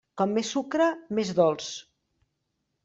[0.19, 0.87] Com més sucre,
[1.19, 1.71] més dolç.